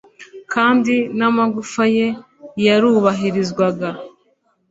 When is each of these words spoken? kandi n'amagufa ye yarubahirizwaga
kandi 0.53 0.95
n'amagufa 1.17 1.83
ye 1.95 2.07
yarubahirizwaga 2.65 3.89